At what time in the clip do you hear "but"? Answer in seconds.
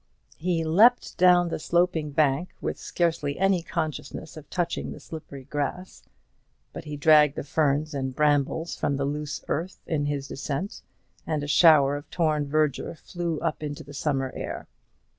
6.73-6.85